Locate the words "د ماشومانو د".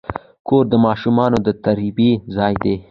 0.71-1.49